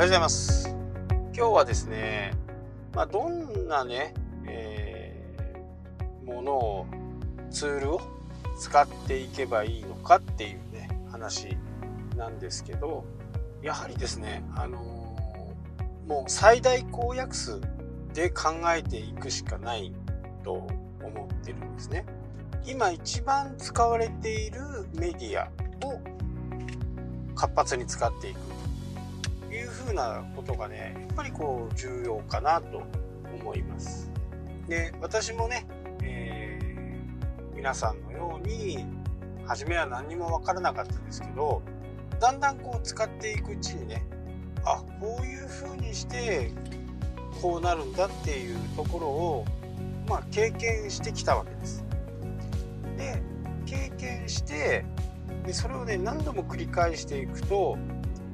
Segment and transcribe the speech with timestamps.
[0.00, 0.74] はようございます。
[1.36, 2.32] 今日はですね、
[2.94, 4.14] まあ、どんなね、
[4.46, 6.86] えー、ものを
[7.50, 8.00] ツールを
[8.58, 11.54] 使っていけばいいのかっていうね話
[12.16, 13.04] なんですけど
[13.60, 17.60] やはりですねあのー、もう最大公約数
[18.14, 19.92] で考えていくしかない
[20.42, 20.66] と
[21.02, 22.06] 思ってるんですね。
[22.64, 24.60] 今一番使われている
[24.94, 25.50] メディア
[25.86, 26.00] を
[27.34, 28.59] 活発に使っていく。
[29.50, 32.82] いうふうなことがねやっぱりこう重要かなと
[33.40, 34.10] 思います
[34.68, 35.66] で私もね、
[36.02, 38.86] えー、皆さんのように
[39.46, 41.62] 初めは何にも分からなかったですけど
[42.20, 44.06] だんだんこう使っていくうちにね
[44.64, 46.52] あこういうふうにして
[47.40, 49.44] こうなるんだっていうところを
[50.06, 51.84] まあ経験してきたわけです。
[52.96, 53.22] で
[53.64, 54.84] 経験して
[55.46, 57.78] でそれをね何度も繰り返していくと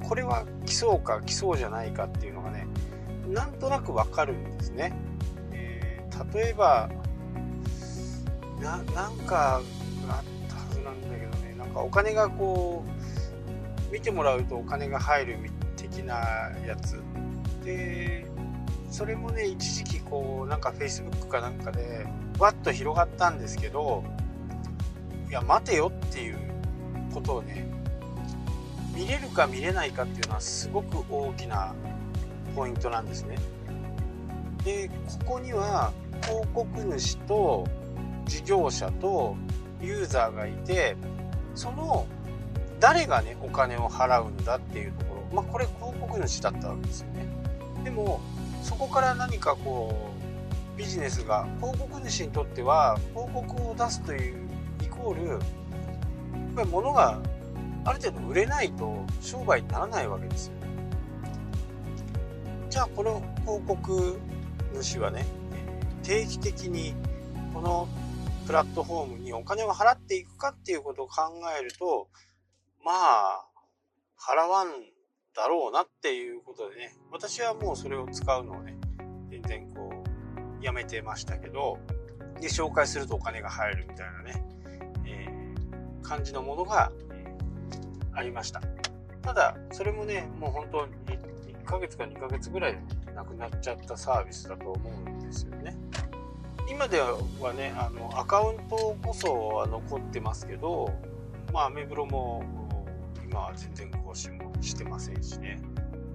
[0.07, 2.67] これは来そうか来そうじゃないかっていうのがね
[3.29, 4.93] なんとなくわかるんですね。
[5.51, 6.89] えー、例えば
[8.61, 9.62] ななんかあっ
[10.49, 12.84] たはずなんだけどねなんかお金がこ
[13.91, 15.39] う見てもらうとお金が入る
[15.77, 16.15] 的な
[16.65, 17.03] やつ
[17.65, 18.27] で
[18.91, 22.07] それもね一時期こうなんか Facebook かなんかで
[22.39, 24.05] わっと広がったんですけど
[25.29, 26.39] いや待てよっていう
[27.12, 27.75] ことをね
[28.97, 31.75] 見れるか見れないかっていうのはすごく大きな
[32.55, 33.36] ポイントなんですね。
[34.64, 37.66] でここには広告主と
[38.25, 39.36] 事業者と
[39.83, 40.97] ユーザーがいて
[41.55, 42.06] その
[42.80, 47.27] 誰がねお金を払うんだっていうところまあこれ広告主だったわけですよね。
[47.84, 48.20] でも
[48.62, 50.10] そこから何かこ
[50.75, 54.48] うビジネスが広告主にとっては広告を出すという
[54.83, 55.41] イコールやっ
[56.56, 57.21] ぱり物が
[57.86, 60.52] ある程度売れないと商売にならないわけですよ。
[62.69, 64.19] じゃあこの広告
[64.74, 65.24] 主はね
[66.02, 66.94] 定期的に
[67.54, 67.88] この
[68.47, 71.22] プラットフォームにお金を払っていくかっていうことを考
[71.58, 72.08] えると
[72.84, 73.44] まあ
[74.20, 74.68] 払わん
[75.34, 78.76] だろうなっていうことでね私はもうそれを使うのをね
[79.30, 79.92] 全然こ
[80.60, 81.78] うやめてましたけど
[82.41, 84.44] で紹介するとお金が入るみたいなね、
[85.06, 86.92] えー、感じのものが、
[88.16, 88.60] ありました。
[89.22, 90.93] ただそれもねもう本当に
[91.62, 92.72] 1ヶ月か2ヶ月ぐらい
[93.06, 95.77] でなくなっちゃったサービスだと思うんですよね。
[96.69, 100.93] 今ではねあのアカウントこそは残ってますけど
[101.53, 102.44] まあアメブロも
[103.25, 105.60] 今は全然更新もしてませんしね、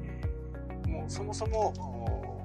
[0.03, 2.41] えー、もうそもそも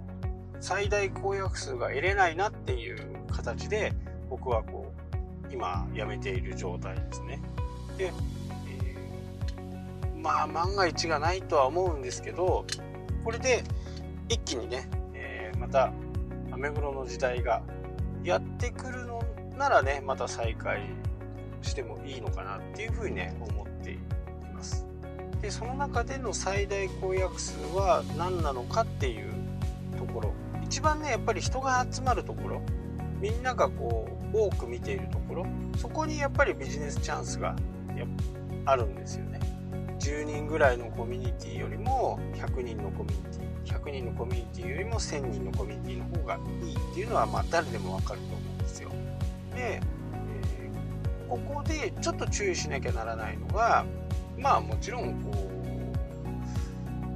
[0.61, 2.99] 最大公約数が得れないなっていう
[3.31, 3.93] 形で
[4.29, 4.93] 僕はこ
[5.49, 7.41] う今やめている状態ですね。
[7.97, 8.13] で、
[10.23, 12.65] まあ万が一がないとは思うんですけど
[13.25, 13.65] これで
[14.29, 15.93] 一気にね、えー、また
[16.51, 17.63] アメブロの時代が
[18.25, 19.23] やってくるの
[19.57, 20.81] ならねまた再開
[21.63, 23.99] してもいいのかなっていうふうにね思ってい
[24.55, 24.87] ます。
[25.41, 29.33] でその中での最大公約数は何なのかっていう
[29.97, 30.33] ところ。
[30.65, 32.63] 一番ねやっぱり人が集まるところ。
[33.21, 35.47] みんながこう多く見ているところ。
[35.79, 37.57] そこにやっぱりビジネスチャンスが
[38.65, 39.41] あるんですよね。
[40.07, 48.91] 10人ぐらいのコミュニティよりも100人のコミュニティ100人のコミュニティよりも1000人のコミュニティの方がいいっていうのはまあ誰でもわかると思うんですよ。
[49.57, 53.85] で、えー、ここでちょっと注意しなきゃならないのが
[54.39, 55.33] まあもちろんこ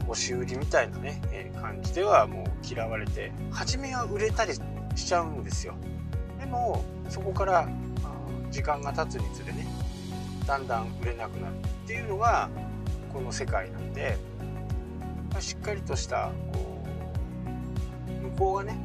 [0.09, 4.55] う押し売りみたいなね、えー、感じではもう嫌われて初めは売れたり
[4.97, 5.75] しちゃうんですよ。
[6.41, 7.69] でもそこから
[8.51, 9.65] 時間が経つにつれね
[10.45, 12.49] だんだん売れなくなるっていうのが
[13.13, 14.17] この世界なんで、
[15.41, 16.83] しっかりとしたこ
[18.09, 18.79] う向こうがね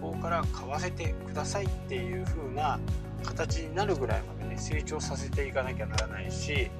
[0.00, 2.80] 向こうから買わせてくださいっていう風な
[3.24, 6.70] 形になるぐらいまでね成長させていかなきゃならないし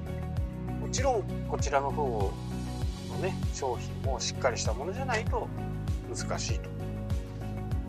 [0.80, 2.32] もちろんこちらの方
[3.10, 5.48] のね商品もしっかりしたものじゃないと
[6.14, 6.70] 難しいと。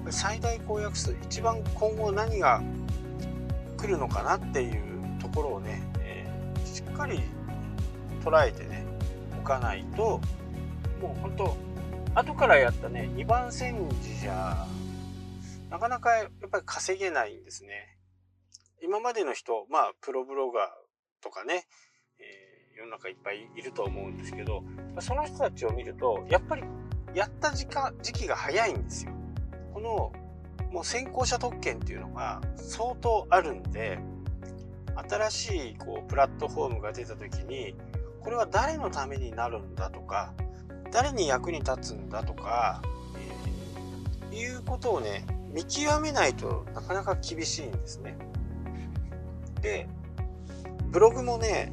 [0.09, 2.61] 最大公約数一番今後何が
[3.77, 7.21] 来るのかなっていうところをね、えー、しっかり
[8.23, 8.85] 捉えてね
[9.39, 10.21] おかないと
[11.01, 11.57] もう本当
[12.15, 14.65] 後からやったね2番煎じじゃ
[15.69, 17.97] なかなかやっぱり稼げないんですね。
[18.83, 21.65] 今までの人まあプロブロガーとかね、
[22.19, 24.63] えー、世の中いっぱいいると思うんですけど
[24.99, 26.63] その人たちを見るとやっぱり
[27.15, 29.13] やった時間時期が早いんですよ。
[29.73, 30.13] この
[30.71, 33.99] もう先行者特権っていうのが相当あるんで
[35.09, 37.75] 新しいこうプラットフォームが出た時に
[38.23, 40.33] これは誰のためになるんだとか
[40.91, 42.81] 誰に役に立つんだとか、
[44.31, 48.17] えー、いうことをね見極めないとなかなか厳しいんですね。
[49.61, 49.87] で
[50.87, 51.71] ブログもね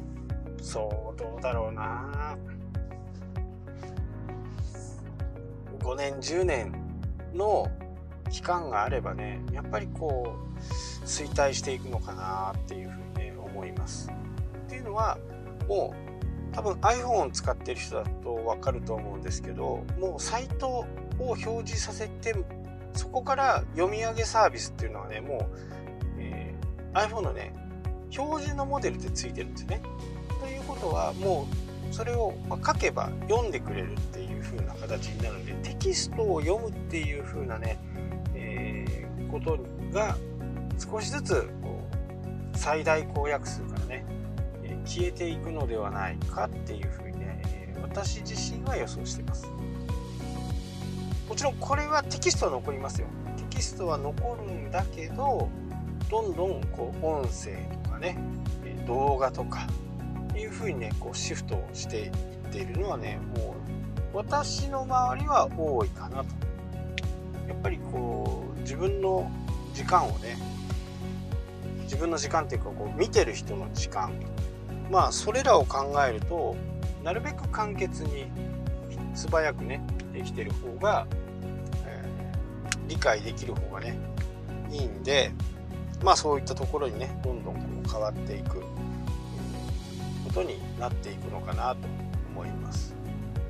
[0.61, 2.37] そうどうだろうな
[5.79, 6.73] 5年10年
[7.33, 7.69] の
[8.29, 14.09] 期間があればねやっぱりこう衰退していくのかなっていうふうにね思います。
[14.67, 15.17] っていうのは
[15.67, 16.10] もう
[16.53, 20.85] 多分 iPhone を使ってる人だと分かると思うんですけどもうサイトを
[21.19, 22.35] 表示させて
[22.93, 25.57] そこから読み上げサービスっていうのはねもう、
[26.19, 27.53] えー、iPhone のね
[28.09, 29.81] 標準のモデルでついてるんですね。
[30.41, 31.47] ということはも
[31.89, 37.79] うそれを書けば読んでくれるっていう風な形になるんでテキストを読むっていう風なね、
[38.33, 39.57] えー、こと
[39.93, 40.17] が
[40.79, 41.81] 少しずつこ
[42.53, 44.05] う最大公約数からね、
[44.85, 49.47] 消えていくのではないかっていう風にね、え、私自身は予想してます。
[51.27, 53.07] もちろんこれはテキストは残りますよ。
[53.37, 55.49] テキストは残るんだけど
[56.09, 58.17] どんどんこう音声とかね
[58.85, 59.65] 動画とか
[60.35, 62.11] いうふうにねこうシフトをしていっ
[62.51, 63.55] ているのはねも
[64.13, 66.25] う私の周りは多いかなと。
[67.47, 69.31] やっぱりこう自分の
[69.73, 70.37] 時間をね
[71.83, 74.11] 自分の時間っていうかこう見てる人の時間
[74.89, 76.55] まあそれらを考えると
[77.03, 78.27] なるべく簡潔に
[79.13, 79.81] 素早くね
[80.13, 81.07] できてる方が、
[81.85, 83.97] えー、理解できる方がね
[84.69, 85.31] いいんで
[86.03, 88.65] まあそういったところにねどんどんこう変わっていくこ
[90.33, 91.87] とになっていくのかなと
[92.33, 92.95] 思います。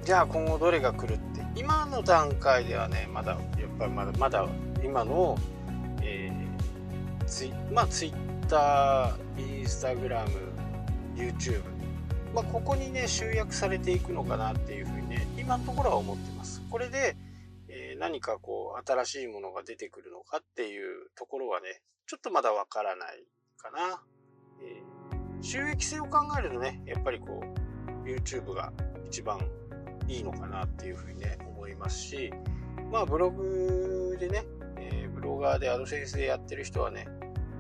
[0.04, 3.40] じゃあ今後どれが来るって今の段階ではねまだやっ
[3.78, 4.48] ぱりまだまだ
[4.84, 5.38] 今の、
[6.02, 10.32] えー、ツイまあツイッターインスタグラム
[11.16, 11.64] YouTube
[12.34, 16.62] まあ、ここにね集約されていくのかなっていうふうにね今のところは思ってます。
[16.70, 17.18] これで、
[17.68, 23.26] えー、何かこう新しいものが出てくるのかっていうところはねちょっとまだわからない
[23.58, 24.02] かな、
[24.62, 27.44] えー、収益性を考えるとねやっぱりこ
[28.06, 28.72] う YouTube が
[29.06, 29.42] 一番
[30.08, 32.32] いいのかなっていうふうにね思いますし
[32.90, 34.46] まあブログでね、
[34.78, 37.08] えー、ブロガーでアドセンスでやってる人はね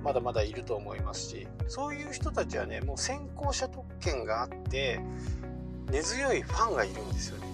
[0.03, 4.99] まだまだいると思いますしそういう人たちはねもう先行者特権があって
[5.89, 7.47] 根強いファンがいるんですよね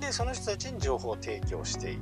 [0.00, 1.98] でその人たちに情報を提供していっ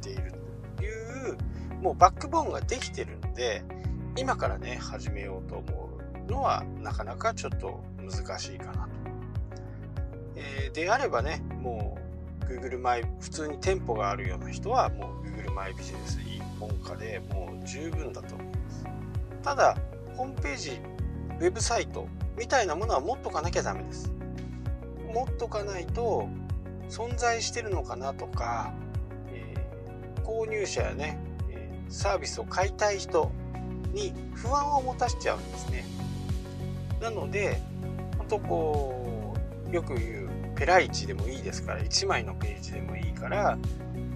[0.00, 0.34] ている
[0.76, 1.38] という
[1.80, 3.62] もうバックボーンができてるんで
[4.16, 5.90] 今からね始めようと思
[6.28, 8.88] うのはなかなかちょっと難しいかなと。
[10.36, 11.98] えー、であればねも
[12.42, 18.49] う Google マイ普通に店舗があるような人はもう Google マイビジネス一本化でもう十分だと。
[19.42, 19.76] ただ
[20.16, 20.80] ホームページ
[21.40, 22.06] ウェブサイト
[22.38, 24.12] みたいなものは持っとかなきゃダメです。
[25.12, 26.28] 持っとかないと
[26.88, 28.72] 存在してるのかなとか、
[29.32, 31.18] えー、購入者やね
[31.88, 33.30] サービスを買いたい人
[33.92, 35.84] に不安を持たしちゃうんですね。
[37.00, 37.60] なので
[38.18, 39.34] 本当こ
[39.70, 43.58] うよく言うペライチでもいいですから1枚のページでもいいから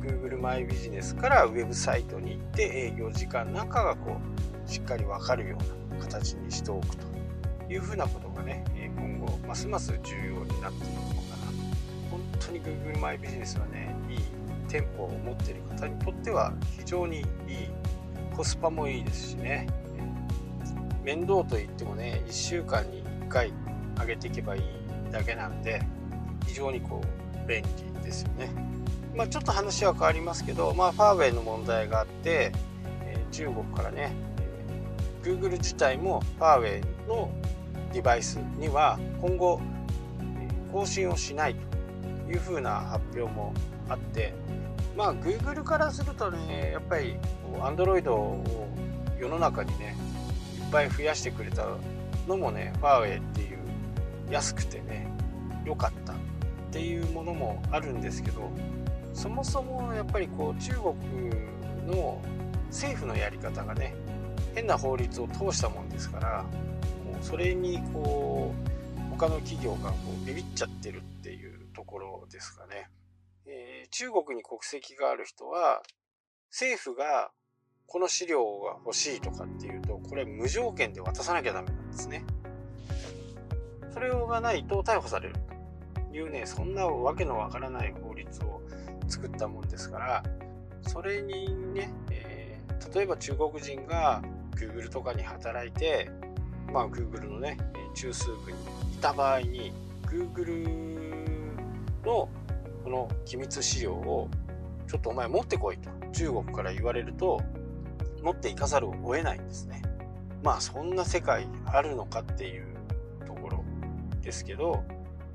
[0.04, 4.18] Google マイビジネスからウェブサイトに行って営業時間なんかがこ
[4.66, 5.58] うしっかり分かるよ
[5.90, 7.06] うな形にしておくと
[7.72, 8.64] いうふうなことがね
[8.96, 11.46] 今後ますます重要になっていくのかな
[12.10, 14.18] 本当に Google マイビジネスはねいい
[14.68, 17.24] 店舗を持っている方にとっては非常にいい
[18.36, 19.68] コスパもいいですしね。
[21.04, 23.52] 面倒といってもね1週間に1回
[24.00, 24.62] 上げていけばいい
[25.12, 25.82] だけなんで
[26.46, 28.50] 非常にこう便利ですよね。
[29.14, 32.52] まあ、ちょっと話は変わりますけど、まあ、ファーウェイの問題があって、
[33.02, 34.12] え、中国からね、
[35.24, 37.30] え、Google 自体もファーウェイの
[37.92, 39.60] デバイスには今後、
[40.74, 41.54] 更新をしない
[42.26, 43.54] というふうな発表も
[43.88, 44.34] あって
[44.96, 47.16] まあ Google からするとねやっぱり
[47.60, 48.42] Android を
[49.16, 49.96] 世の中にね
[50.58, 51.66] いっぱい増やしてくれた
[52.26, 53.58] のもねファーウェイっていう
[54.30, 55.06] 安くてね
[55.64, 56.14] 良かった
[56.74, 58.50] っていうものもあるんですけど
[59.12, 60.84] そもそもやっぱりこう中国
[61.86, 62.20] の
[62.66, 63.94] 政府のやり方がね
[64.56, 66.48] 変な法律を通したもんですからも
[67.12, 68.52] うそれにこ
[69.06, 72.88] う他の企業がこうビビっちゃってるっていうところですかね。
[73.46, 75.80] えー、中国に国籍がある人は
[76.50, 77.30] 政府が
[77.86, 82.24] この資料が欲しいとかっていうとこれ無条件で渡さなきゃダメなんですね。
[83.92, 85.36] それがないと逮捕される
[86.14, 88.62] いうねそんなわけのわからない法律を
[89.08, 90.22] 作ったもんですから
[90.82, 94.22] それにね、えー、例えば中国人が
[94.54, 96.10] Google とかに働いて
[96.72, 97.58] まあ Google のね
[97.94, 98.58] 中枢部に
[98.94, 99.72] いた場合に
[100.06, 100.68] Google
[102.04, 102.28] の
[102.84, 104.28] この機密資料を
[104.86, 107.40] ちょっとお前持ってこいと中国から言われると
[108.22, 109.82] 持っていかざるを得ないんですね。
[110.42, 112.66] まあそんな世界あるのかっていう
[113.26, 113.64] ところ
[114.20, 114.84] ですけど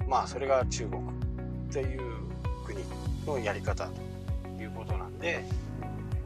[0.10, 1.06] まあそれが中国っ
[1.72, 2.01] ていう
[2.66, 2.80] 国
[3.28, 3.88] のやり方
[4.58, 5.44] ということなんで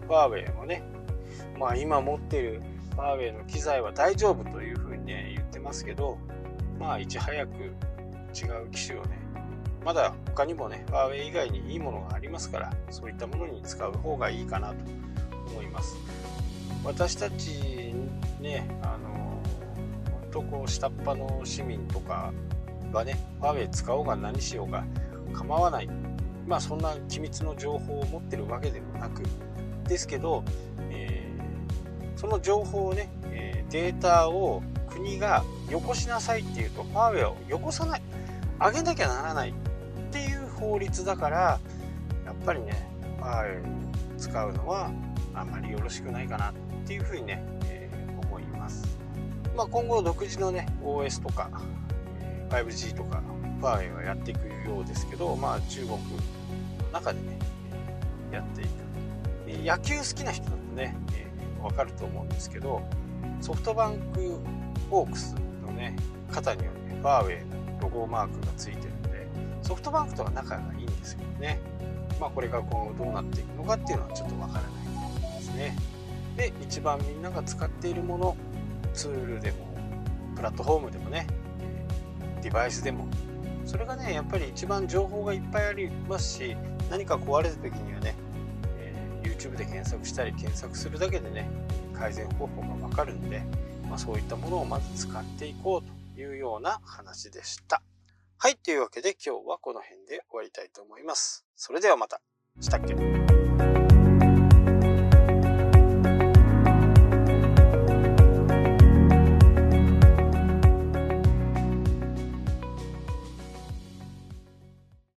[0.07, 0.83] ファーウェイもね
[1.59, 2.61] まあ今持ってる
[2.95, 6.17] ファーウェイの機材は大丈夫というふうにね言ってますけど
[6.79, 7.73] まあいち早く違う
[8.71, 9.19] 機種をね
[9.83, 14.75] まだ他にもねファーウェイ以外にいいものがありますからそういったものに使う方がいいかなと
[15.51, 15.95] 思います。
[16.85, 17.93] 私たち
[18.39, 22.33] ねあの本当こう下っ端の市民とか
[22.91, 24.83] がねファーウェイ使おうが何しようが
[25.33, 25.89] 構わない。
[26.45, 29.23] まあそんな機密の情報を持ってるわけでもなく。
[29.87, 30.43] ですけど、
[30.89, 38.01] えー、その情報をね、え、データを国がよこしなさいっていうとファーウェイをよこさない。
[38.59, 39.53] 上げなきゃならないっ
[40.11, 41.59] ていう法律だから
[42.25, 42.87] やっぱりね
[43.17, 44.91] ファーウェイ使うのは
[45.33, 46.53] あんまりよろしくないかなっ
[46.85, 48.97] ていうふうにね、えー、思います、
[49.55, 51.49] まあ、今後独自のね OS とか
[52.53, 53.21] 5G とか
[53.59, 55.97] ファーウェイはやっていくようですけどまあ中国の
[56.91, 57.39] 中でね
[58.31, 58.83] やっていく。
[59.63, 62.81] 野球好きな人だとね、えー、分かると思うんですけど
[63.39, 64.39] ソフトバンク
[64.89, 65.95] ホークスのね
[66.31, 69.27] 肩にはねファーウェイのロゴマークがついてるので
[69.61, 71.59] ソフトバンクとは仲がいいんですけどね。
[72.19, 75.75] まあこれが今後どうなっていくのかっていうのはちょっとわからないですね。
[76.37, 78.37] で一番みんなが使っているもの
[78.93, 79.57] ツールでも
[80.35, 81.27] プラットフォームでもね
[82.43, 83.07] デバイスでも
[83.65, 86.55] それがねやっぱり一番情報がいっぱいありますし
[86.89, 88.15] 何か壊れた時にはね
[88.77, 91.49] え YouTube で検索したり検索するだけでね
[91.93, 93.41] 改善方法がわかるんで、
[93.89, 97.81] まあ、そういったものをまず使っていこうというような話でした。
[98.37, 101.45] はい、というわけで今日はこの辺で終わりたいと思います。
[101.55, 102.19] それではまた。
[102.59, 103.22] したっけ？